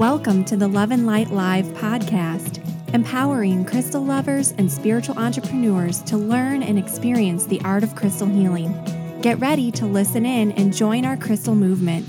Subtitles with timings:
[0.00, 6.16] Welcome to the Love and Light Live podcast, empowering crystal lovers and spiritual entrepreneurs to
[6.16, 8.72] learn and experience the art of crystal healing.
[9.20, 12.06] Get ready to listen in and join our crystal movement.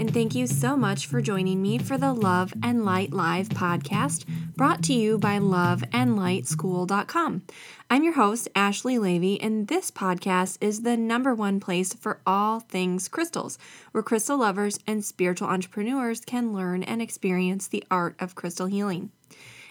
[0.00, 4.24] And thank you so much for joining me for the Love and Light Live podcast
[4.56, 7.42] brought to you by loveandlightschool.com.
[7.90, 12.60] I'm your host, Ashley Leavy, and this podcast is the number one place for all
[12.60, 13.58] things crystals,
[13.92, 19.10] where crystal lovers and spiritual entrepreneurs can learn and experience the art of crystal healing.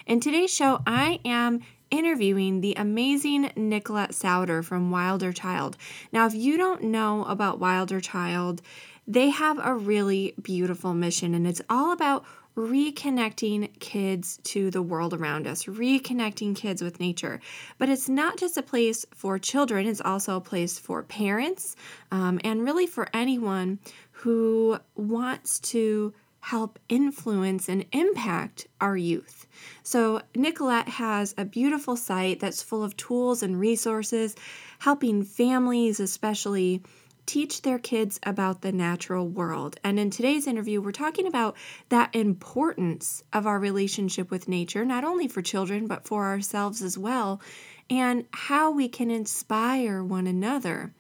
[0.06, 5.76] In today's show, I am interviewing the amazing Nicolette Sowder from Wilder Child.
[6.12, 8.62] Now, if you don't know about Wilder Child,
[9.10, 12.24] they have a really beautiful mission, and it's all about
[12.56, 17.40] reconnecting kids to the world around us, reconnecting kids with nature.
[17.80, 21.76] But it's not just a place for children, it's also a place for parents
[22.12, 23.80] um, and really for anyone
[24.12, 29.48] who wants to help influence and impact our youth.
[29.82, 34.36] So, Nicolette has a beautiful site that's full of tools and resources,
[34.78, 36.82] helping families, especially
[37.30, 39.80] teach their kids about the natural world.
[39.84, 41.56] And in today's interview, we're talking about
[41.90, 46.98] that importance of our relationship with nature, not only for children, but for ourselves as
[46.98, 47.40] well,
[47.88, 50.92] and how we can inspire one another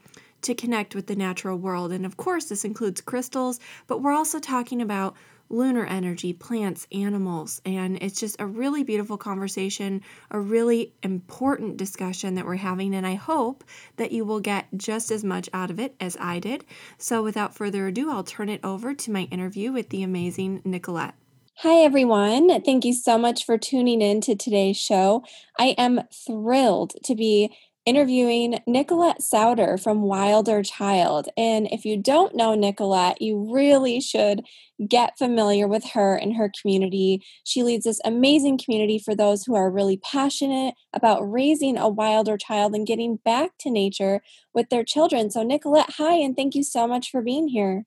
[0.44, 1.92] to connect with the natural world.
[1.92, 5.16] And of course, this includes crystals, but we're also talking about
[5.50, 7.62] lunar energy, plants, animals.
[7.66, 12.94] And it's just a really beautiful conversation, a really important discussion that we're having.
[12.96, 13.64] And I hope
[13.98, 16.66] that you will get just as much out of it as I did.
[16.98, 21.16] So without further ado, I'll turn it over to my interview with the amazing Nicolette.
[21.62, 22.62] Hi, everyone.
[22.62, 25.26] Thank you so much for tuning in to today's show.
[25.58, 27.54] I am thrilled to be
[27.90, 31.28] interviewing Nicolette Sowder from Wilder Child.
[31.36, 34.44] And if you don't know Nicolette, you really should
[34.88, 37.26] get familiar with her and her community.
[37.44, 42.38] She leads this amazing community for those who are really passionate about raising a wilder
[42.38, 44.22] child and getting back to nature
[44.54, 45.32] with their children.
[45.32, 47.86] So, Nicolette, hi, and thank you so much for being here.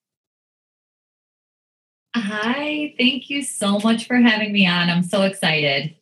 [2.17, 4.91] Hi, thank you so much for having me on.
[4.91, 5.95] I'm so excited.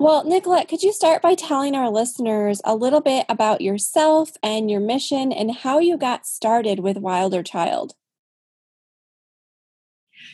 [0.00, 4.70] Well, Nicolette, could you start by telling our listeners a little bit about yourself and
[4.70, 7.92] your mission and how you got started with Wilder Child?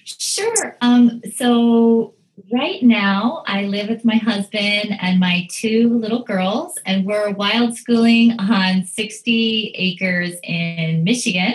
[0.04, 0.76] Sure.
[0.80, 2.14] Um, so,
[2.52, 7.76] right now, I live with my husband and my two little girls, and we're wild
[7.76, 11.54] schooling on 60 acres in Michigan.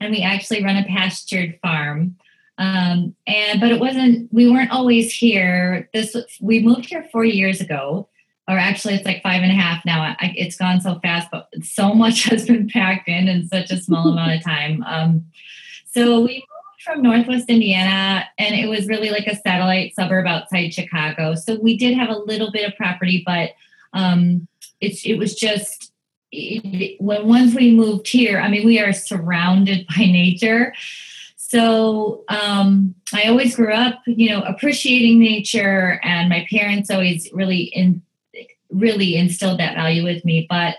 [0.00, 2.16] And we actually run a pastured farm.
[2.60, 4.30] Um, and but it wasn't.
[4.32, 5.88] We weren't always here.
[5.94, 8.06] This we moved here four years ago,
[8.46, 10.02] or actually it's like five and a half now.
[10.02, 13.78] I, it's gone so fast, but so much has been packed in in such a
[13.78, 14.84] small amount of time.
[14.86, 15.24] Um,
[15.86, 20.74] so we moved from Northwest Indiana, and it was really like a satellite suburb outside
[20.74, 21.36] Chicago.
[21.36, 23.52] So we did have a little bit of property, but
[23.94, 24.46] um,
[24.82, 25.92] it's it was just
[26.30, 28.38] when once we moved here.
[28.38, 30.74] I mean, we are surrounded by nature
[31.50, 37.62] so um, I always grew up, you know, appreciating nature, and my parents always really
[37.62, 38.02] in
[38.70, 40.46] really instilled that value with me.
[40.48, 40.76] But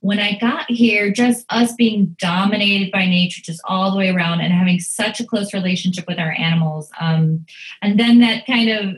[0.00, 4.42] when I got here, just us being dominated by nature, just all the way around,
[4.42, 7.46] and having such a close relationship with our animals, um,
[7.80, 8.96] and then that kind of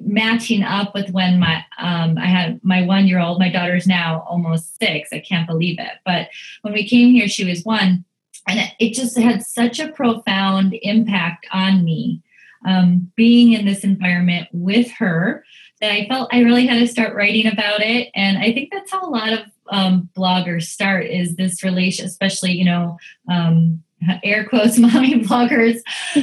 [0.00, 4.24] matching up with when my um, I had my one year old, my daughter's now
[4.26, 5.10] almost six.
[5.12, 5.92] I can't believe it.
[6.06, 6.30] But
[6.62, 8.06] when we came here, she was one
[8.48, 12.22] and it just had such a profound impact on me
[12.66, 15.44] um, being in this environment with her
[15.80, 18.08] that I felt I really had to start writing about it.
[18.14, 22.52] And I think that's how a lot of um, bloggers start is this relation, especially,
[22.52, 22.98] you know,
[23.30, 23.82] um,
[24.24, 25.78] air quotes, mommy bloggers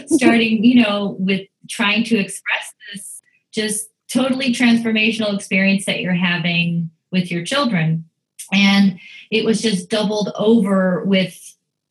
[0.07, 3.22] starting, you know, with trying to express this
[3.53, 8.06] just totally transformational experience that you're having with your children.
[8.52, 9.00] And
[9.31, 11.44] it was just doubled over with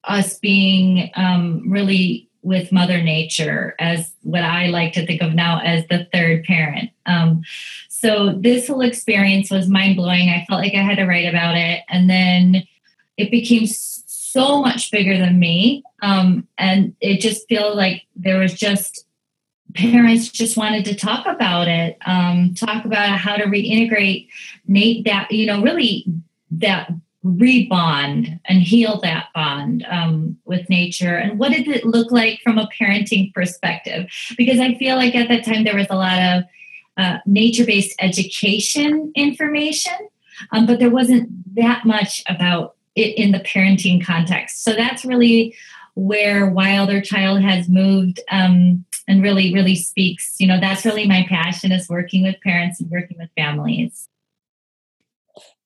[0.07, 5.61] us being um, really with Mother Nature as what I like to think of now
[5.61, 6.91] as the third parent.
[7.07, 7.43] Um,
[7.89, 10.29] so this whole experience was mind blowing.
[10.29, 12.65] I felt like I had to write about it, and then
[13.17, 18.53] it became so much bigger than me, um, and it just felt like there was
[18.53, 19.07] just
[19.75, 24.29] parents just wanted to talk about it, um, talk about how to reintegrate
[24.67, 26.05] Nate that you know really
[26.51, 26.93] that
[27.25, 32.59] rebond and heal that bond um, with nature and what did it look like from
[32.59, 34.07] a parenting perspective
[34.37, 36.45] because i feel like at that time there was a lot of
[36.97, 39.95] uh, nature-based education information
[40.53, 44.63] um, but there wasn't that much about it in the parenting context.
[44.63, 45.55] So that's really
[45.95, 50.37] where Wilder Child has moved um, and really, really speaks.
[50.39, 54.09] You know, that's really my passion is working with parents and working with families.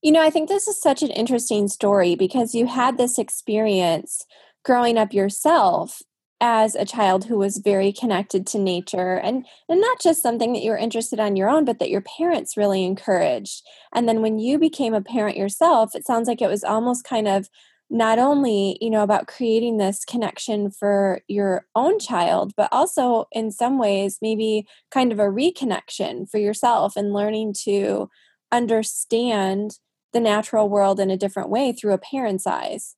[0.02, 4.24] You know, I think this is such an interesting story because you had this experience
[4.64, 6.02] growing up yourself
[6.40, 10.62] as a child who was very connected to nature and and not just something that
[10.62, 13.62] you were interested on your own but that your parents really encouraged.
[13.92, 17.26] And then when you became a parent yourself it sounds like it was almost kind
[17.26, 17.48] of
[17.90, 23.50] not only you know about creating this connection for your own child but also in
[23.50, 28.08] some ways maybe kind of a reconnection for yourself and learning to
[28.52, 29.78] understand
[30.12, 32.96] the natural world in a different way through a parent's eyes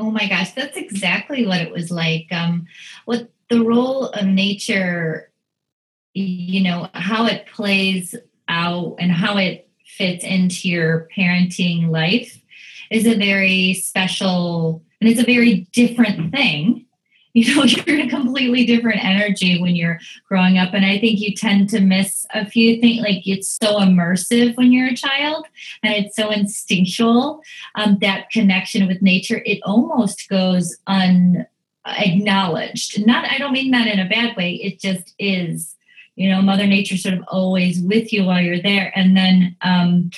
[0.00, 2.26] Oh my gosh, that's exactly what it was like.
[2.30, 2.66] Um,
[3.04, 5.30] what the role of nature,
[6.14, 8.14] you know, how it plays
[8.48, 12.40] out and how it fits into your parenting life
[12.90, 16.86] is a very special and it's a very different thing
[17.32, 21.20] you know you're in a completely different energy when you're growing up and i think
[21.20, 25.46] you tend to miss a few things like it's so immersive when you're a child
[25.84, 27.40] and it's so instinctual
[27.76, 33.06] um, that connection with nature it almost goes unacknowledged.
[33.06, 35.76] Not i don't mean that in a bad way it just is.
[36.16, 40.10] You know mother nature sort of always with you while you're there and then um,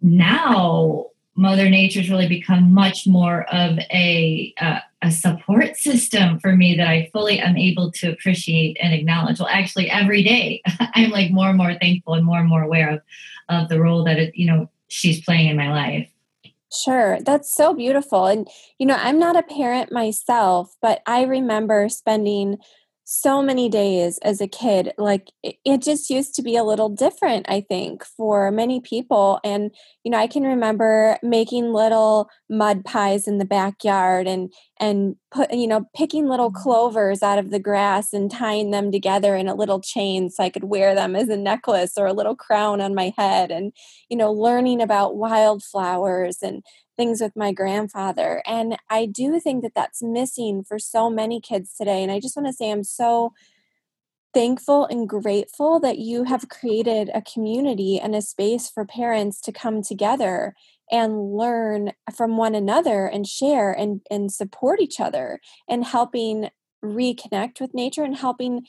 [0.00, 6.76] now mother nature's really become much more of a uh, a support system for me
[6.76, 9.40] that I fully am able to appreciate and acknowledge.
[9.40, 10.62] Well, actually, every day
[10.94, 13.00] I'm like more and more thankful and more and more aware of
[13.48, 16.08] of the role that it, you know she's playing in my life.
[16.72, 18.26] Sure, that's so beautiful.
[18.26, 22.58] And you know, I'm not a parent myself, but I remember spending
[23.14, 27.44] so many days as a kid like it just used to be a little different
[27.46, 29.70] i think for many people and
[30.02, 34.50] you know i can remember making little mud pies in the backyard and
[34.80, 36.62] and put you know picking little mm-hmm.
[36.62, 40.50] clovers out of the grass and tying them together in a little chain so i
[40.50, 43.72] could wear them as a necklace or a little crown on my head and
[44.08, 46.62] you know learning about wildflowers and
[46.96, 48.42] things with my grandfather.
[48.46, 52.02] And I do think that that's missing for so many kids today.
[52.02, 53.32] And I just want to say I'm so
[54.34, 59.52] thankful and grateful that you have created a community and a space for parents to
[59.52, 60.54] come together
[60.92, 66.50] and learn from one another and share and, and support each other and helping
[66.84, 68.66] reconnect with nature and helping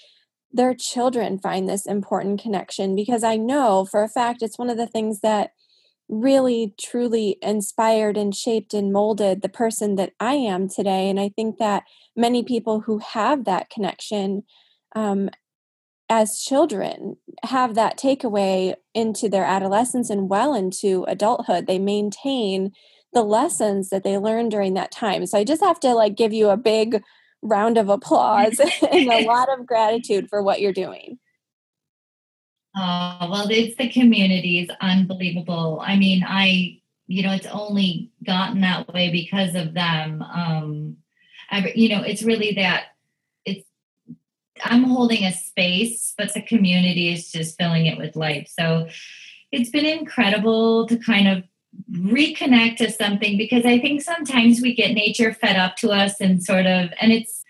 [0.52, 4.78] their children find this important connection because I know for a fact it's one of
[4.78, 5.52] the things that
[6.08, 11.10] really truly inspired and shaped and molded the person that I am today.
[11.10, 11.84] And I think that
[12.16, 14.44] many people who have that connection
[14.96, 15.30] um,
[16.14, 21.66] as children have that takeaway into their adolescence and well into adulthood.
[21.66, 22.72] They maintain
[23.14, 25.26] the lessons that they learned during that time.
[25.26, 27.02] So I just have to like give you a big
[27.42, 28.60] round of applause
[28.92, 31.18] and a lot of gratitude for what you're doing.
[32.76, 35.82] Oh, well, it's the community is unbelievable.
[35.84, 40.22] I mean, I, you know, it's only gotten that way because of them.
[40.22, 40.98] Um,
[41.74, 42.93] you know, it's really that
[44.64, 48.52] I'm holding a space, but the community is just filling it with life.
[48.58, 48.88] So
[49.52, 51.44] it's been incredible to kind of
[51.92, 56.44] reconnect to something because I think sometimes we get nature fed up to us and
[56.44, 57.43] sort of, and it's,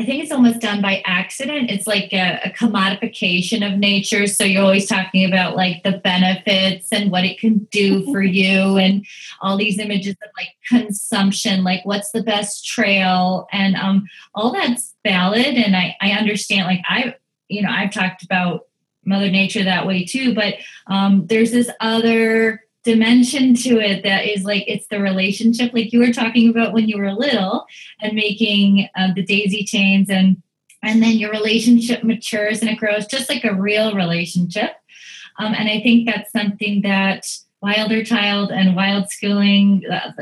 [0.00, 1.70] I think it's almost done by accident.
[1.70, 4.28] It's like a, a, commodification of nature.
[4.28, 8.76] So you're always talking about like the benefits and what it can do for you,
[8.76, 9.04] and
[9.40, 14.94] all these images of like consumption, like what's the best trail, and um, all that's
[15.04, 15.56] valid.
[15.56, 16.66] And I, I understand.
[16.66, 17.16] Like I,
[17.48, 18.66] you know, I've talked about
[19.04, 20.32] Mother Nature that way too.
[20.32, 20.54] But
[20.86, 25.98] um, there's this other dimension to it that is like it's the relationship like you
[25.98, 27.66] were talking about when you were little
[28.00, 30.40] and making uh, the daisy chains and
[30.82, 34.72] and then your relationship matures and it grows just like a real relationship.
[35.40, 37.26] Um, and i think that's something that
[37.60, 40.12] wilder child and wild schooling uh,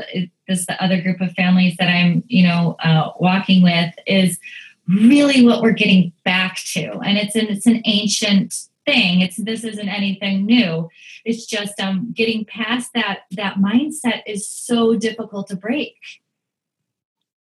[0.47, 4.39] this the other group of families that i'm you know uh, walking with is
[4.87, 6.99] really what we're getting back to.
[6.99, 8.55] And it's an it's an ancient
[8.87, 9.21] thing.
[9.21, 10.89] It's this isn't anything new.
[11.25, 15.97] It's just um, getting past that that mindset is so difficult to break.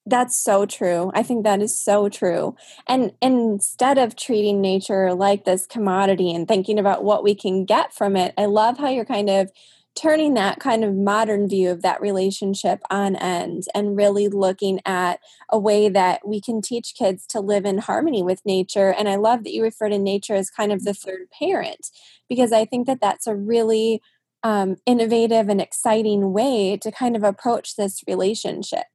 [0.09, 1.11] That's so true.
[1.15, 2.55] I think that is so true.
[2.87, 7.65] And, and instead of treating nature like this commodity and thinking about what we can
[7.65, 9.51] get from it, I love how you're kind of
[9.97, 15.21] turning that kind of modern view of that relationship on end and really looking at
[15.49, 18.93] a way that we can teach kids to live in harmony with nature.
[18.93, 21.91] And I love that you refer to nature as kind of the third parent
[22.29, 24.03] because I think that that's a really
[24.43, 28.87] um, innovative and exciting way to kind of approach this relationship.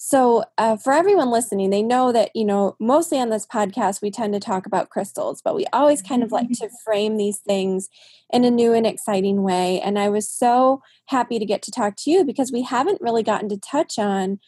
[0.00, 4.12] So, uh, for everyone listening, they know that, you know, mostly on this podcast, we
[4.12, 6.74] tend to talk about crystals, but we always kind of like to mm-hmm.
[6.84, 7.88] frame these things
[8.32, 9.80] in a new and exciting way.
[9.80, 13.24] And I was so happy to get to talk to you because we haven't really
[13.24, 14.38] gotten to touch on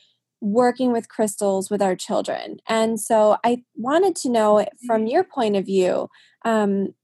[0.41, 2.59] working with crystals with our children.
[2.69, 6.09] And so I wanted to know from your point of view,
[6.45, 6.95] um,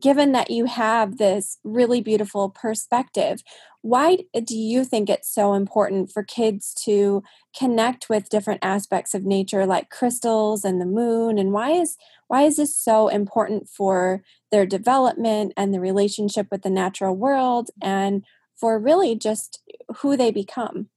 [0.00, 3.42] given that you have this really beautiful perspective,
[3.82, 7.22] why do you think it's so important for kids to
[7.56, 12.42] connect with different aspects of nature like crystals and the moon and why is why
[12.42, 18.24] is this so important for their development and the relationship with the natural world and
[18.56, 19.62] for really just
[19.98, 20.88] who they become?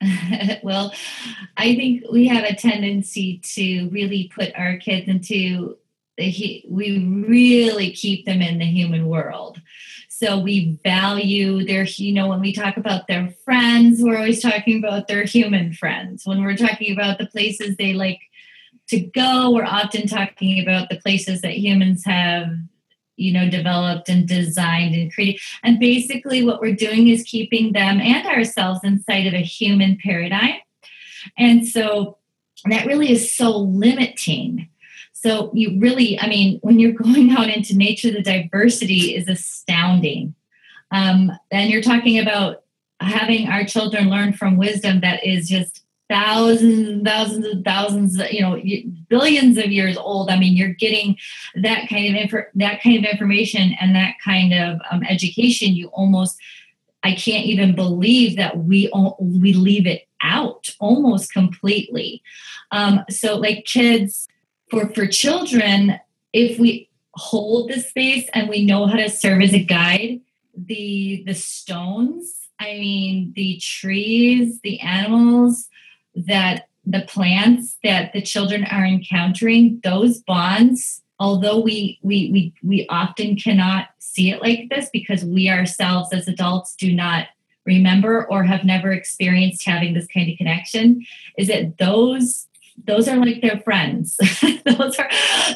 [0.62, 0.92] well,
[1.56, 5.78] I think we have a tendency to really put our kids into
[6.16, 9.60] we really keep them in the human world.
[10.08, 14.78] So we value their, you know, when we talk about their friends, we're always talking
[14.78, 16.24] about their human friends.
[16.24, 18.20] When we're talking about the places they like
[18.88, 22.48] to go, we're often talking about the places that humans have,
[23.16, 25.40] you know, developed and designed and created.
[25.64, 30.60] And basically, what we're doing is keeping them and ourselves inside of a human paradigm.
[31.36, 32.18] And so
[32.66, 34.68] that really is so limiting
[35.24, 40.34] so you really, I mean, when you're going out into nature, the diversity is astounding.
[40.90, 42.62] Um, and you're talking about
[43.00, 48.42] having our children learn from wisdom that is just thousands and thousands and thousands, you
[48.42, 48.60] know,
[49.08, 50.28] billions of years old.
[50.28, 51.16] I mean, you're getting
[51.54, 55.74] that kind of that kind of information and that kind of um, education.
[55.74, 56.38] You almost,
[57.02, 62.22] I can't even believe that we we leave it out almost completely.
[62.70, 64.28] Um, so, like kids
[64.70, 65.98] for for children
[66.32, 70.20] if we hold the space and we know how to serve as a guide
[70.56, 75.68] the the stones i mean the trees the animals
[76.14, 82.86] that the plants that the children are encountering those bonds although we we we, we
[82.88, 87.26] often cannot see it like this because we ourselves as adults do not
[87.64, 91.04] remember or have never experienced having this kind of connection
[91.38, 94.16] is that those those are like their friends.
[94.66, 95.08] Those are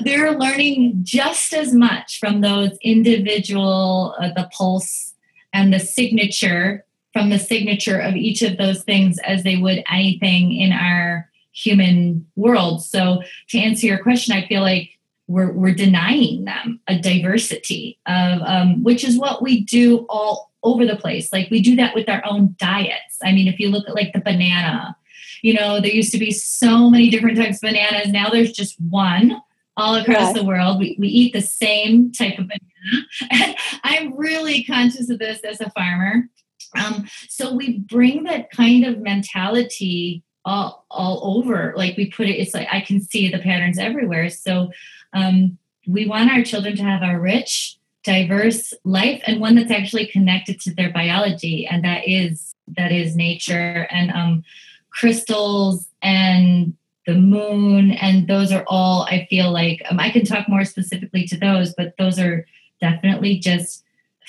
[0.03, 5.15] they're learning just as much from those individual uh, the pulse
[5.53, 10.55] and the signature from the signature of each of those things as they would anything
[10.55, 12.85] in our human world.
[12.85, 14.91] So to answer your question i feel like
[15.27, 20.87] we're, we're denying them a diversity of um, which is what we do all over
[20.87, 21.33] the place.
[21.33, 23.19] Like we do that with our own diets.
[23.23, 24.97] I mean if you look at like the banana
[25.43, 28.09] you know, there used to be so many different types of bananas.
[28.09, 29.41] Now there's just one
[29.77, 30.79] all across the world.
[30.79, 33.55] We, we eat the same type of banana.
[33.85, 36.29] I'm really conscious of this as a farmer.
[36.77, 41.73] Um, so we bring that kind of mentality all, all over.
[41.77, 44.31] Like we put it, it's like I can see the patterns everywhere.
[44.31, 44.71] So
[45.13, 50.07] um, we want our children to have a rich, diverse life and one that's actually
[50.07, 51.67] connected to their biology.
[51.67, 53.87] And that is that is nature.
[53.91, 54.45] And um,
[54.99, 56.75] crystals and
[57.07, 61.25] the moon and those are all i feel like um, i can talk more specifically
[61.25, 62.45] to those but those are
[62.81, 63.85] definitely just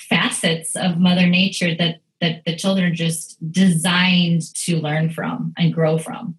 [0.08, 5.72] facets of mother nature that that the children are just designed to learn from and
[5.72, 6.38] grow from.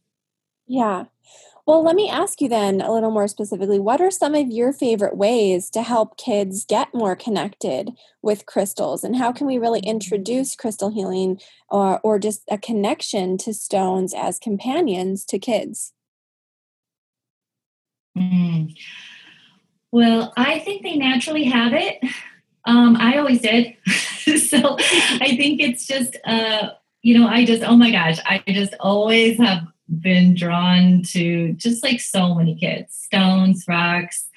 [0.68, 1.06] Yeah
[1.65, 4.74] well, let me ask you then a little more specifically what are some of your
[4.74, 7.91] favorite ways to help kids get more connected
[8.22, 9.03] with crystals?
[9.03, 11.39] And how can we really introduce crystal healing
[11.70, 15.94] or, or just a connection to stones as companions to kids?
[18.18, 18.75] Mm.
[19.91, 22.00] Well, I think they naturally have it.
[22.65, 23.75] Um, I always did.
[23.88, 26.70] so I think it's just, uh,
[27.01, 29.63] you know, I just, oh my gosh, I just always have
[30.00, 34.29] been drawn to just like so many kids stones, rocks,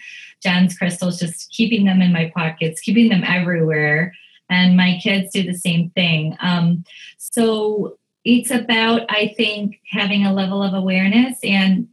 [0.42, 4.14] gems, crystals, just keeping them in my pockets, keeping them everywhere.
[4.50, 6.36] And my kids do the same thing.
[6.40, 6.84] Um,
[7.18, 11.88] so it's about, I think, having a level of awareness and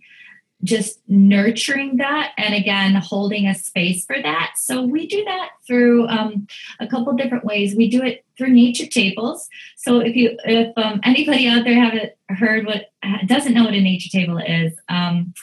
[0.63, 4.53] just nurturing that and again holding a space for that.
[4.57, 6.47] So we do that through um,
[6.79, 7.75] a couple different ways.
[7.75, 9.47] We do it through nature tables.
[9.77, 12.91] So if you if um, anybody out there haven't heard what
[13.25, 15.33] doesn't know what a nature table is um,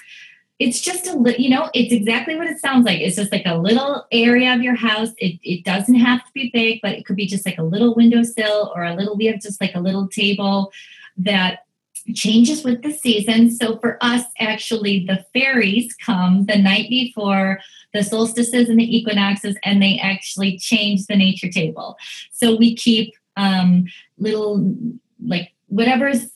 [0.58, 3.00] it's just a little you know it's exactly what it sounds like.
[3.00, 5.10] It's just like a little area of your house.
[5.18, 7.94] It, it doesn't have to be big but it could be just like a little
[7.94, 10.72] windowsill or a little we have just like a little table
[11.18, 11.64] that
[12.14, 13.50] changes with the season.
[13.50, 17.60] So for us, actually, the fairies come the night before
[17.94, 21.96] the solstices and the equinoxes, and they actually change the nature table.
[22.32, 23.86] So we keep um,
[24.18, 24.74] little,
[25.24, 26.30] like, whatever's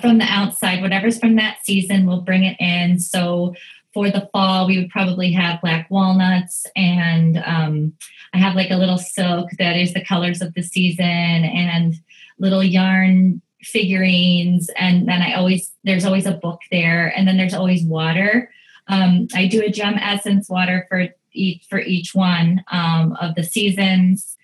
[0.00, 2.98] from the outside, whatever's from that season, we'll bring it in.
[2.98, 3.54] So
[3.94, 7.94] for the fall, we would probably have black walnuts, and um,
[8.34, 11.94] I have like a little silk that is the colors of the season, and
[12.38, 17.54] little yarn figurines and then i always there's always a book there and then there's
[17.54, 18.50] always water.
[18.86, 23.44] Um, i do a gem essence water for each for each one um, of the
[23.44, 24.36] seasons.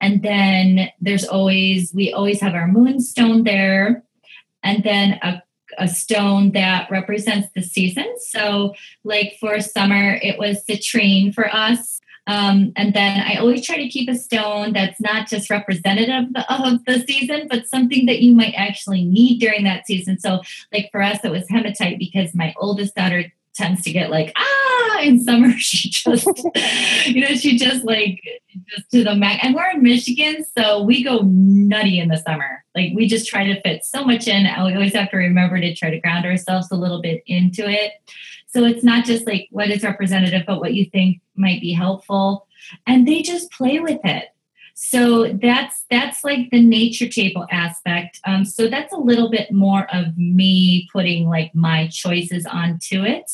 [0.00, 4.02] And then there's always we always have our moonstone there
[4.62, 5.42] and then a,
[5.78, 8.06] a stone that represents the season.
[8.18, 8.74] So
[9.04, 11.99] like for summer it was citrine for us
[12.30, 16.84] um, and then I always try to keep a stone that's not just representative of
[16.84, 20.20] the season, but something that you might actually need during that season.
[20.20, 20.40] So,
[20.72, 23.24] like for us, it was hematite because my oldest daughter
[23.56, 25.00] tends to get like ah!
[25.00, 25.50] in summer.
[25.58, 26.26] She just
[27.06, 28.20] you know she just like
[28.68, 29.40] just to the max.
[29.42, 32.64] And we're in michigan so we go nutty in the summer.
[32.76, 34.46] Like we just try to fit so much in.
[34.46, 37.68] And we always have to remember to try to ground ourselves a little bit into
[37.68, 37.94] it
[38.52, 42.46] so it's not just like what is representative, but what you think might be helpful.
[42.86, 44.30] And they just play with it.
[44.74, 48.18] So that's that's like the nature table aspect.
[48.26, 53.30] Um, so that's a little bit more of me putting like my choices onto it.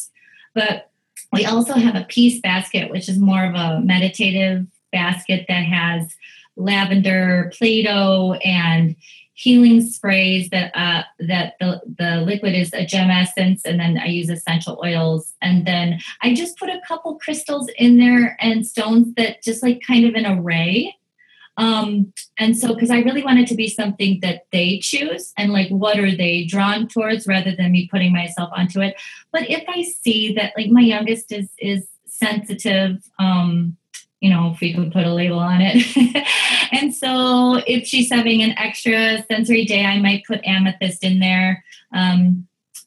[0.54, 0.90] But
[1.32, 6.14] we also have a peace basket, which is more of a meditative basket that has
[6.56, 8.96] lavender, Play-Doh, and
[9.36, 14.06] healing sprays that uh, that the, the liquid is a gem essence and then i
[14.06, 15.34] use essential oils.
[15.42, 19.82] And then i just put a couple crystals in there and stones that just like
[19.86, 20.96] kind of an array.
[21.58, 25.52] Um, and so because i really want it to be something that they choose and
[25.52, 28.96] like what are they drawn towards rather than me putting myself onto it.
[29.32, 33.76] But if i see that like my youngest is is sensitive um
[34.20, 36.26] you know, if we could put a label on it.
[36.72, 41.64] and so if she's having an extra sensory day, I might put amethyst in there
[41.92, 42.46] um,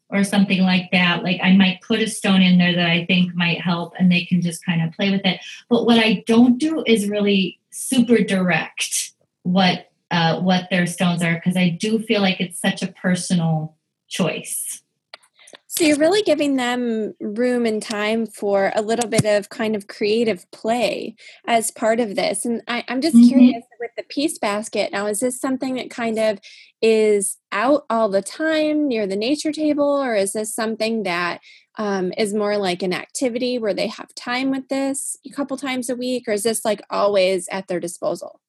[0.09, 1.23] or something like that.
[1.23, 4.25] Like I might put a stone in there that I think might help and they
[4.25, 5.39] can just kind of play with it.
[5.69, 11.35] But what I don't do is really super direct what uh, what their stones are
[11.35, 13.77] because I do feel like it's such a personal
[14.07, 14.81] choice.
[15.79, 19.87] So you're really giving them room and time for a little bit of kind of
[19.87, 21.15] creative play
[21.47, 22.43] as part of this.
[22.43, 23.29] And I, am just mm-hmm.
[23.29, 24.91] curious with the peace basket.
[24.91, 26.39] Now, is this something that kind of
[26.81, 31.39] is out all the time near the nature table, or is this something that
[31.77, 35.89] um, is more like an activity where they have time with this a couple times
[35.89, 38.41] a week, or is this like always at their disposal?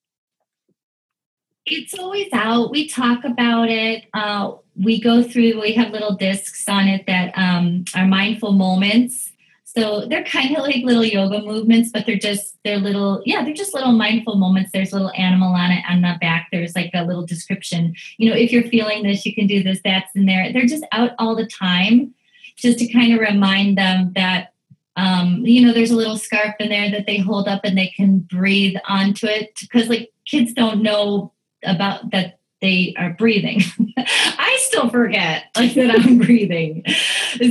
[1.70, 2.70] It's always out.
[2.70, 4.04] We talk about it.
[4.12, 9.32] Uh, we go through, we have little discs on it that um, are mindful moments.
[9.64, 13.54] So they're kind of like little yoga movements, but they're just, they're little, yeah, they're
[13.54, 14.70] just little mindful moments.
[14.72, 16.48] There's a little animal on it on the back.
[16.50, 17.94] There's like a little description.
[18.18, 20.52] You know, if you're feeling this, you can do this, that's in there.
[20.52, 22.14] They're just out all the time
[22.56, 24.52] just to kind of remind them that
[24.96, 27.88] um, you know, there's a little scarf in there that they hold up and they
[27.88, 31.32] can breathe onto it because like kids don't know
[31.64, 33.62] about that they are breathing.
[33.96, 36.84] I still forget like that I'm breathing.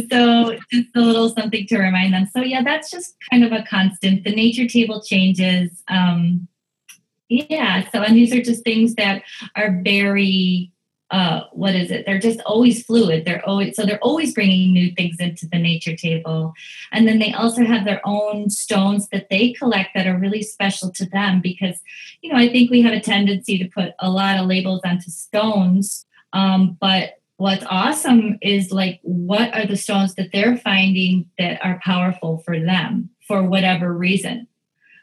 [0.10, 2.28] So just a little something to remind them.
[2.32, 4.24] So yeah, that's just kind of a constant.
[4.24, 5.84] The nature table changes.
[5.88, 6.48] Um,
[7.28, 7.90] yeah.
[7.92, 9.24] So and these are just things that
[9.56, 10.72] are very
[11.12, 12.06] uh, what is it?
[12.06, 13.26] They're just always fluid.
[13.26, 16.54] They're always so they're always bringing new things into the nature table,
[16.92, 20.92] and then they also have their own stones that they collect that are really special
[20.92, 21.42] to them.
[21.42, 21.80] Because
[22.22, 25.10] you know, I think we have a tendency to put a lot of labels onto
[25.10, 31.60] stones, um, but what's awesome is like what are the stones that they're finding that
[31.64, 34.48] are powerful for them for whatever reason,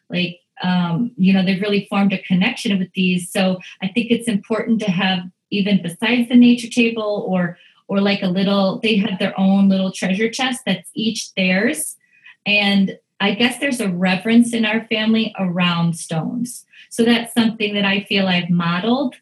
[0.09, 4.27] like um, you know they've really formed a connection with these so i think it's
[4.27, 9.19] important to have even besides the nature table or or like a little they have
[9.19, 11.97] their own little treasure chest that's each theirs.
[12.45, 16.65] And i guess there's a reverence in our family around stones.
[16.91, 19.17] So that's something that i feel i've modeled.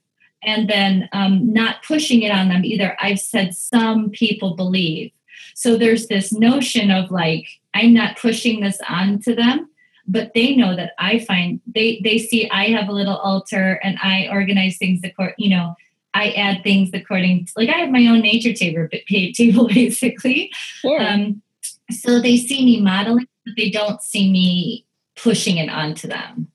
[0.47, 2.99] And then um, not pushing it on them either.
[3.01, 5.11] I've said some people believe.
[5.55, 9.69] So there's this notion of like i'm not pushing this onto them
[10.07, 13.99] but they know that i find they they see i have a little altar and
[14.03, 15.75] i organize things according you know
[16.15, 19.01] I add things according to, like I have my own nature table, but
[19.35, 20.51] table basically.
[20.55, 21.03] Sure.
[21.03, 21.43] Um,
[21.91, 26.49] so they see me modeling, but they don't see me pushing it onto them.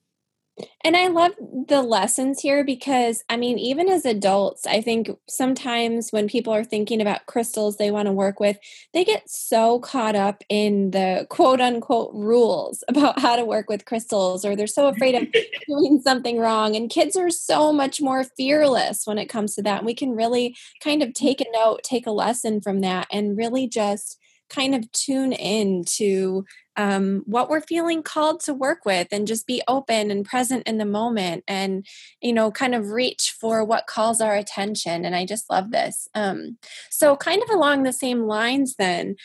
[0.85, 1.33] And I love
[1.67, 6.63] the lessons here because, I mean, even as adults, I think sometimes when people are
[6.63, 8.57] thinking about crystals they want to work with,
[8.93, 13.83] they get so caught up in the quote unquote rules about how to work with
[13.83, 15.27] crystals, or they're so afraid of
[15.67, 16.77] doing something wrong.
[16.77, 19.79] And kids are so much more fearless when it comes to that.
[19.79, 23.37] And we can really kind of take a note, take a lesson from that, and
[23.37, 24.17] really just
[24.49, 29.45] kind of tune in to um, what we're feeling called to work with and just
[29.45, 31.85] be open and present in the moment and
[32.21, 36.07] you know kind of reach for what calls our attention and i just love this
[36.15, 36.57] um,
[36.89, 39.15] so kind of along the same lines then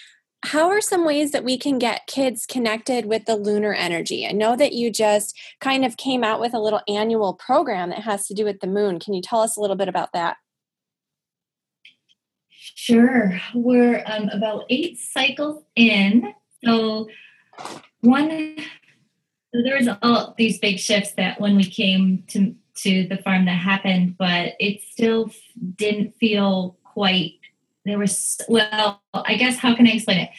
[0.45, 4.27] how are some ways that we can get kids connected with the lunar energy?
[4.27, 8.01] I know that you just kind of came out with a little annual program that
[8.01, 9.01] has to do with the moon.
[9.01, 10.37] Can you tell us a little bit about that?
[12.75, 13.39] Sure.
[13.55, 16.33] We're um, about eight cycles in.
[16.65, 17.09] So,
[18.01, 18.57] one,
[19.55, 23.45] so there was all these big shifts that when we came to to the farm
[23.45, 25.31] that happened, but it still
[25.77, 27.35] didn't feel quite.
[27.85, 30.31] There was well, I guess how can I explain it?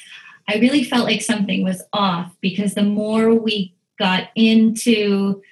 [0.48, 5.44] I really felt like something was off because the more we got into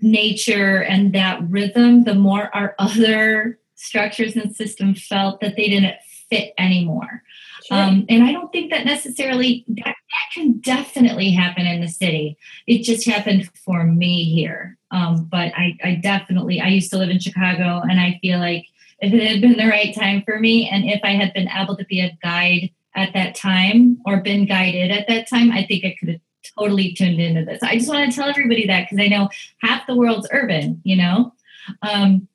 [0.00, 5.96] nature and that rhythm, the more our other structures and systems felt that they didn't
[6.30, 7.22] fit anymore.
[7.66, 7.76] Sure.
[7.76, 9.94] Um, and I don't think that necessarily that, that,
[10.34, 12.38] can definitely happen in the city.
[12.66, 14.78] It just happened for me here.
[14.90, 18.66] Um, but I, I definitely I used to live in Chicago, and I feel like
[19.00, 21.76] if it had been the right time for me, and if I had been able
[21.76, 25.84] to be a guide at that time or been guided at that time, I think
[25.84, 26.20] I could have
[26.58, 27.62] totally tuned into this.
[27.62, 30.96] I just want to tell everybody that because I know half the world's urban, you
[30.96, 31.34] know.
[31.82, 32.28] Um,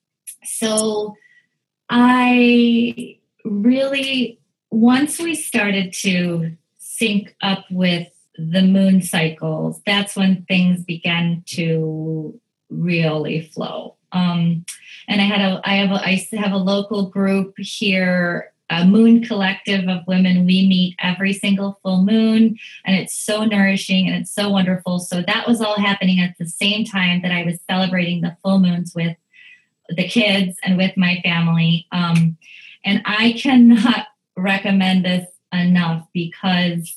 [0.43, 1.15] so
[1.89, 10.83] I really, once we started to sync up with the moon cycles, that's when things
[10.83, 13.95] began to really flow.
[14.11, 14.65] Um,
[15.07, 19.23] and I had a, I have, a, I have a local group here, a moon
[19.23, 20.45] collective of women.
[20.45, 24.99] We meet every single full moon, and it's so nourishing and it's so wonderful.
[24.99, 28.59] So that was all happening at the same time that I was celebrating the full
[28.59, 29.15] moons with
[29.89, 31.87] the kids and with my family.
[31.91, 32.37] Um,
[32.83, 36.95] and I cannot recommend this enough because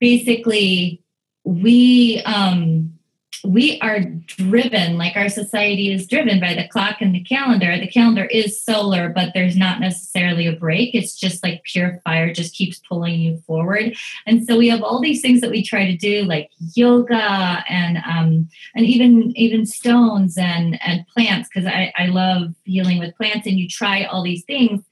[0.00, 1.02] basically
[1.44, 2.97] we um,
[3.44, 7.78] we are driven like our society is driven by the clock and the calendar.
[7.78, 10.94] The calendar is solar but there's not necessarily a break.
[10.94, 13.96] It's just like pure fire just keeps pulling you forward.
[14.26, 17.98] And so we have all these things that we try to do like yoga and
[17.98, 23.46] um and even even stones and and plants because I, I love healing with plants
[23.46, 24.82] and you try all these things.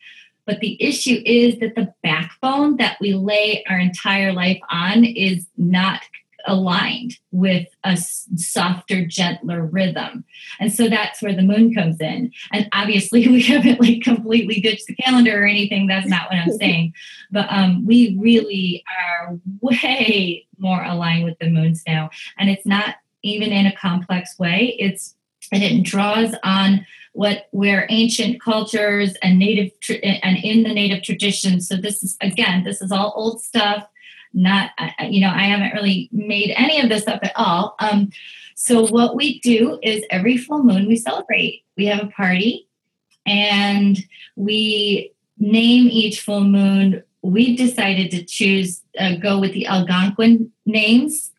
[0.46, 5.46] But the issue is that the backbone that we lay our entire life on is
[5.56, 6.02] not
[6.46, 10.24] aligned with a softer, gentler rhythm.
[10.61, 12.32] And so that's where the moon comes in.
[12.52, 15.87] And obviously, we haven't like completely ditched the calendar or anything.
[15.87, 16.94] That's not what I'm saying.
[17.30, 22.11] But um, we really are way more aligned with the moons now.
[22.38, 24.76] And it's not even in a complex way.
[24.78, 25.14] It's
[25.52, 29.70] and it draws on what where ancient cultures and native
[30.02, 33.87] and in the native traditions so this is again this is all old stuff
[34.37, 34.70] not
[35.09, 37.75] you know i haven't really made any of this up at all.
[37.81, 38.11] Um,
[38.55, 41.64] so what we do is every full moon we celebrate.
[41.77, 42.68] We have a party
[43.27, 43.99] and
[44.37, 47.03] we name each full moon.
[47.22, 51.33] We've decided to choose uh, go with the algonquin names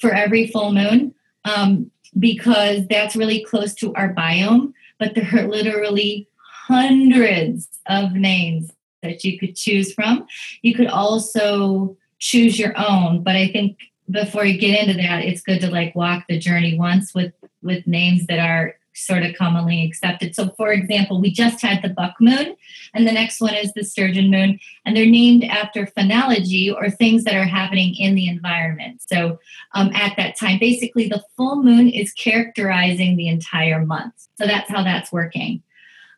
[0.00, 5.48] for every full moon um, because that's really close to our biome but there are
[5.48, 6.28] literally
[6.68, 8.70] hundreds of names
[9.02, 10.26] that you could choose from.
[10.62, 13.76] You could also choose your own but i think
[14.10, 17.86] before you get into that it's good to like walk the journey once with with
[17.86, 20.34] names that are sort of commonly accepted.
[20.34, 22.56] So for example we just had the buck moon
[22.92, 27.24] and the next one is the sturgeon moon and they're named after phenology or things
[27.24, 29.00] that are happening in the environment.
[29.06, 29.38] So
[29.74, 34.14] um, at that time basically the full moon is characterizing the entire month.
[34.38, 35.62] So that's how that's working.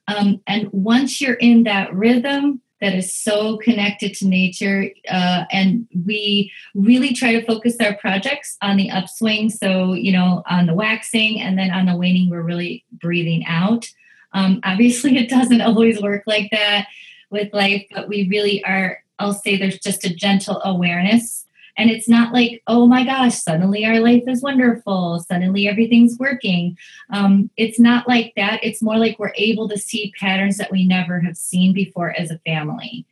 [0.09, 4.91] Um, and once you're in that rhythm that is so connected to nature.
[5.09, 9.51] Uh, and we really try to focus our projects on the upswing.
[9.51, 13.89] So, you know, on the waxing and then on the waning, we're really breathing out.
[14.33, 16.89] Um, obviously, it doesn't always work like that
[17.31, 22.09] with life, but we really are, I'll say there's just a gentle awareness and it's
[22.09, 25.25] not like, oh my gosh, suddenly our life is wonderful.
[25.27, 26.77] Suddenly everything's working.
[27.11, 28.63] Um, it's not like that.
[28.63, 32.31] It's more like we're able to see patterns that we never have seen before as
[32.31, 33.07] a family.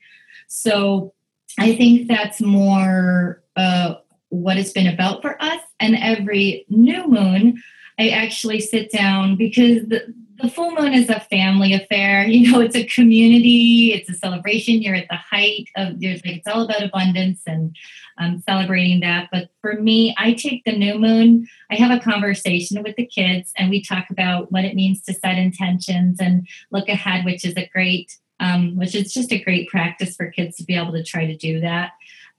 [0.49, 1.15] So
[1.59, 3.95] I think that's more uh,
[4.29, 5.61] what it's been about for us.
[5.79, 7.63] And every new moon,
[8.01, 12.27] I actually sit down because the, the full moon is a family affair.
[12.31, 14.81] You know, it's a community, it's a celebration.
[14.81, 17.77] You're at the height of there's like it's all about abundance and
[18.17, 19.29] um, celebrating that.
[19.31, 23.53] But for me, I take the new moon, I have a conversation with the kids,
[23.59, 27.55] and we talk about what it means to set intentions and look ahead, which is
[27.59, 31.05] a great, um, which is just a great practice for kids to be able to
[31.05, 31.91] try to do that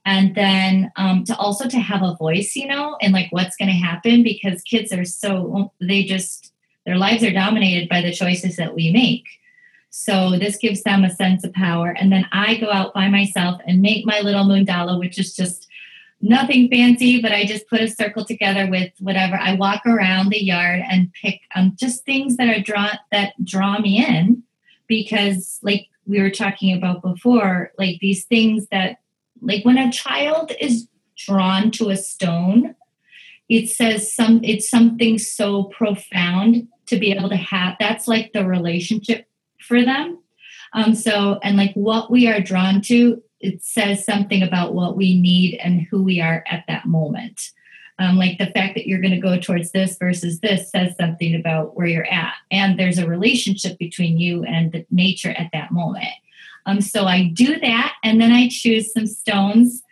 [0.06, 3.70] and then um, to also to have a voice you know and like what's going
[3.70, 6.52] to happen because kids are so they just
[6.86, 9.26] their lives are dominated by the choices that we make.
[9.92, 11.90] So this gives them a sense of power.
[11.90, 15.68] And then i go out by myself and make my little mandala which is just
[16.24, 19.36] nothing fancy but i just put a circle together with whatever.
[19.36, 23.80] I walk around the yard and pick um, just things that are drawn that draw
[23.80, 24.44] me in
[24.88, 29.01] because like we were talking about before like these things that
[29.42, 32.76] like when a child is drawn to a stone,
[33.50, 38.46] it says some it's something so profound to be able to have that's like the
[38.46, 39.28] relationship
[39.60, 40.20] for them.
[40.74, 45.20] Um, so and like what we are drawn to, it says something about what we
[45.20, 47.52] need and who we are at that moment.
[48.00, 51.36] Um, like the fact that you're going to go towards this versus this says something
[51.36, 55.72] about where you're at and there's a relationship between you and the nature at that
[55.72, 56.08] moment
[56.66, 59.84] um, so I do that, and then I choose some stones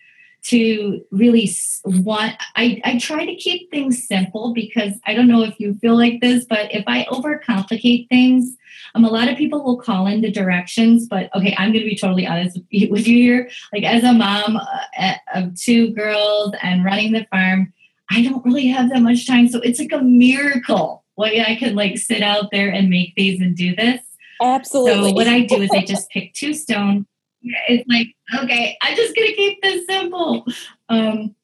[0.41, 1.51] to really
[1.83, 2.35] want.
[2.55, 6.21] I, I try to keep things simple because I don't know if you feel like
[6.21, 8.55] this, but if I overcomplicate things,
[8.95, 11.07] um, a lot of people will call in the directions.
[11.07, 13.49] But okay, I'm going to be totally honest with you here.
[13.73, 17.73] Like as a mom uh, of two girls and running the farm,
[18.09, 19.49] I don't really have that much time.
[19.49, 23.41] So it's like a miracle why I can like sit out there and make these
[23.41, 24.01] and do this.
[24.41, 25.09] Absolutely.
[25.09, 27.05] So what I do is I just pick two stones.
[27.41, 28.07] It's like,
[28.43, 30.45] okay, I'm just gonna keep this simple.
[30.89, 31.35] Um,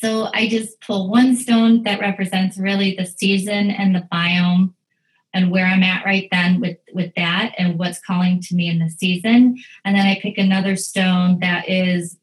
[0.00, 4.74] so I just pull one stone that represents really the season and the biome
[5.36, 8.78] and where I'm at right then with with that and what's calling to me in
[8.78, 9.56] the season.
[9.84, 12.16] And then I pick another stone that is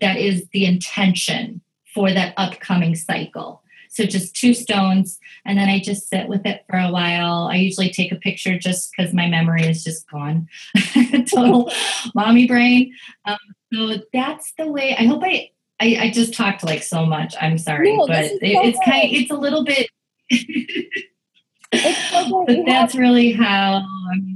[0.00, 1.60] that is the intention
[1.92, 3.63] for that upcoming cycle.
[3.94, 5.20] So just two stones.
[5.44, 7.48] And then I just sit with it for a while.
[7.50, 10.48] I usually take a picture just because my memory is just gone.
[11.32, 11.70] Total
[12.12, 12.92] mommy brain.
[13.24, 13.38] Um,
[13.72, 17.36] so that's the way I hope I, I, I just talked like so much.
[17.40, 19.88] I'm sorry, no, but it, it's kind of, it's a little bit,
[21.70, 24.33] but that's really how I'm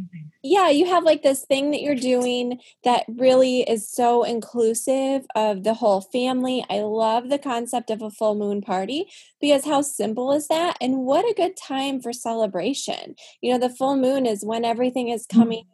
[0.48, 5.62] yeah, you have like this thing that you're doing that really is so inclusive of
[5.62, 6.64] the whole family.
[6.70, 9.06] I love the concept of a full moon party
[9.40, 10.76] because how simple is that?
[10.80, 13.14] And what a good time for celebration.
[13.42, 15.34] You know, the full moon is when everything is mm.
[15.36, 15.64] coming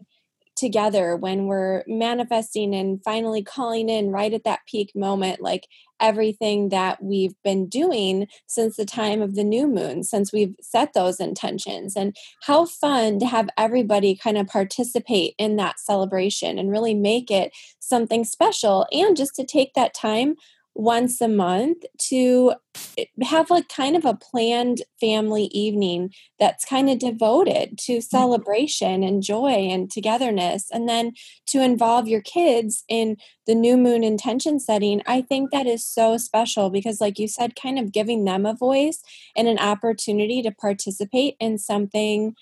[0.64, 5.66] together when we're manifesting and finally calling in right at that peak moment like
[6.00, 10.94] everything that we've been doing since the time of the new moon since we've set
[10.94, 11.94] those intentions.
[11.96, 17.30] And how fun to have everybody kind of participate in that celebration and really make
[17.30, 20.34] it something special and just to take that time
[20.74, 22.52] once a month to
[22.98, 28.00] eh, have like kind of a planned family evening that's kind of devoted to mm-hmm.
[28.00, 31.12] celebration and joy and togetherness and then
[31.46, 36.16] to involve your kids in the new moon intention setting i think that is so
[36.16, 39.00] special because like you said kind of giving them a voice
[39.36, 42.34] and an opportunity to participate in something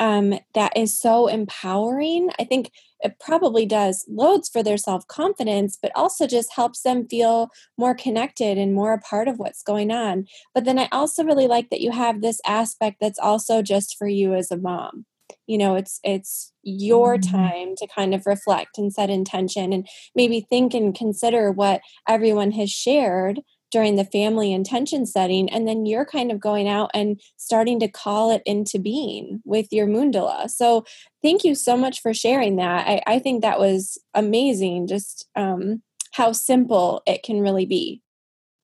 [0.00, 5.78] um, that is so empowering i think it probably does loads for their self confidence,
[5.80, 9.90] but also just helps them feel more connected and more a part of what's going
[9.90, 10.26] on.
[10.54, 14.08] But then I also really like that you have this aspect that's also just for
[14.08, 15.06] you as a mom.
[15.46, 17.36] You know, it's it's your mm-hmm.
[17.36, 22.50] time to kind of reflect and set intention and maybe think and consider what everyone
[22.52, 27.20] has shared during the family intention setting and then you're kind of going out and
[27.36, 30.48] starting to call it into being with your mandala.
[30.50, 30.84] So
[31.22, 32.86] thank you so much for sharing that.
[32.86, 38.02] I, I think that was amazing just um, how simple it can really be.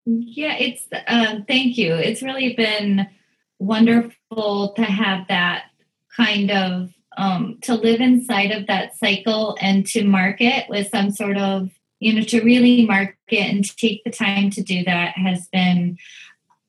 [0.06, 1.94] Yeah it's um, thank you.
[1.94, 3.06] It's really been
[3.58, 5.64] wonderful to have that
[6.16, 11.10] kind of um, to live inside of that cycle and to mark it with some
[11.10, 11.70] sort of
[12.04, 15.96] you know, to really market and take the time to do that has been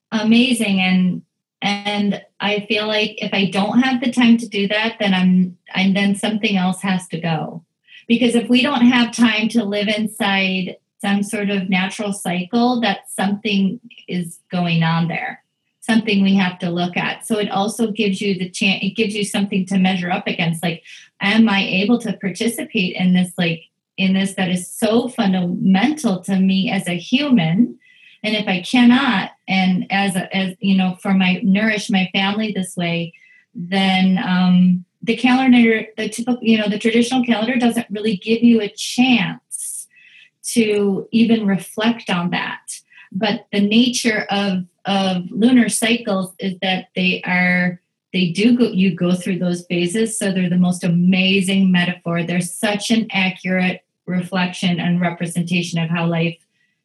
[0.10, 0.80] amazing.
[0.80, 1.24] And
[1.62, 5.58] and I feel like if I don't have the time to do that, then I'm
[5.74, 7.65] and then something else has to go.
[8.08, 13.10] Because if we don't have time to live inside some sort of natural cycle, that
[13.10, 15.41] something is going on there
[15.82, 17.28] something we have to look at.
[17.28, 20.63] So it also gives you the chance, it gives you something to measure up against.
[20.63, 20.82] Like,
[21.21, 23.65] am I able to participate in this like
[23.97, 27.79] in this that is so fundamental to me as a human.
[28.23, 32.51] And if I cannot, and as a, as you know, for my nourish my family
[32.51, 33.13] this way,
[33.53, 38.62] then um, the calendar, the typical, you know, the traditional calendar doesn't really give you
[38.62, 39.88] a chance
[40.43, 42.79] to even reflect on that.
[43.12, 47.81] But the nature of of lunar cycles is that they are
[48.13, 50.17] they do go you go through those phases.
[50.17, 52.23] So they're the most amazing metaphor.
[52.23, 56.37] They're such an accurate reflection and representation of how life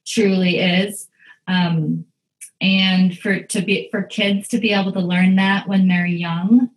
[0.06, 1.08] truly is.
[1.46, 2.04] Um,
[2.60, 6.70] and for to be for kids to be able to learn that when they're young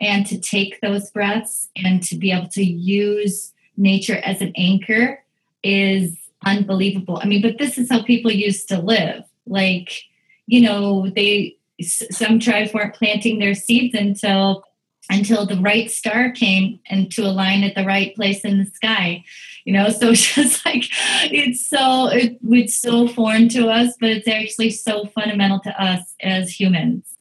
[0.00, 5.22] and to take those breaths and to be able to use nature as an anchor
[5.62, 7.18] is unbelievable.
[7.22, 9.24] I mean but this is how people used to live.
[9.46, 10.02] Like
[10.46, 14.64] you know they some tribes weren't planting their seeds until
[15.10, 19.24] until the right star came and to align at the right place in the sky
[19.64, 20.84] you know so it's just like
[21.32, 26.14] it's so it, it's so foreign to us but it's actually so fundamental to us
[26.20, 27.12] as humans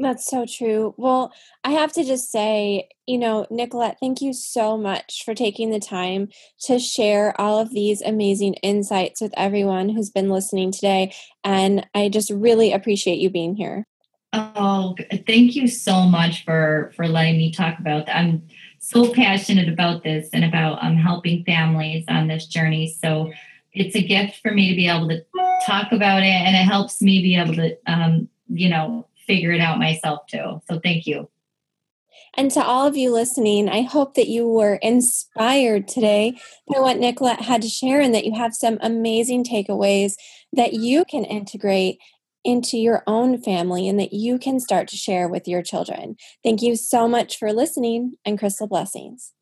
[0.00, 0.94] that's so true.
[0.96, 5.70] Well, I have to just say, you know, Nicolette, thank you so much for taking
[5.70, 6.30] the time
[6.62, 11.14] to share all of these amazing insights with everyone who's been listening today.
[11.44, 13.84] And I just really appreciate you being here.
[14.32, 14.94] Oh,
[15.26, 18.16] thank you so much for for letting me talk about that.
[18.16, 18.46] I'm
[18.78, 22.96] so passionate about this and about um, helping families on this journey.
[23.00, 23.32] So
[23.72, 25.24] it's a gift for me to be able to
[25.66, 29.60] talk about it, and it helps me be able to, um, you know, figure it
[29.60, 30.62] out myself too.
[30.68, 31.28] So thank you.
[32.34, 36.38] And to all of you listening, I hope that you were inspired today
[36.72, 40.14] by what Nicolette had to share and that you have some amazing takeaways
[40.52, 41.98] that you can integrate
[42.44, 46.16] into your own family and that you can start to share with your children.
[46.42, 49.32] Thank you so much for listening and crystal blessings.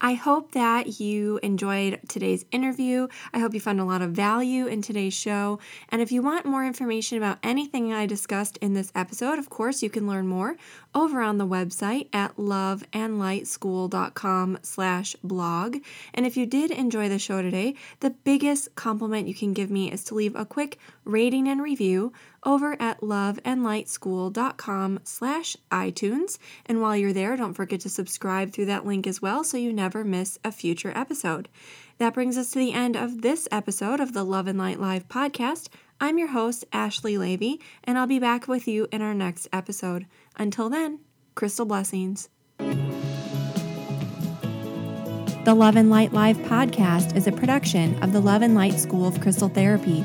[0.00, 3.08] I hope that you enjoyed today's interview.
[3.32, 5.58] I hope you found a lot of value in today's show.
[5.88, 9.82] And if you want more information about anything I discussed in this episode, of course,
[9.82, 10.56] you can learn more
[10.94, 15.78] over on the website at loveandlightschool.com slash blog.
[16.14, 19.90] And if you did enjoy the show today, the biggest compliment you can give me
[19.90, 22.12] is to leave a quick rating and review
[22.44, 26.38] over at loveandlightschool.com slash iTunes.
[26.66, 29.72] And while you're there, don't forget to subscribe through that link as well so you
[29.72, 31.48] never miss a future episode.
[31.98, 35.08] That brings us to the end of this episode of the Love and Light Live
[35.08, 35.68] podcast.
[36.00, 40.06] I'm your host, Ashley Leavy, and I'll be back with you in our next episode.
[40.36, 41.00] Until then,
[41.34, 42.28] crystal blessings.
[45.44, 49.08] The Love and Light Live podcast is a production of the Love and Light School
[49.08, 50.04] of Crystal Therapy.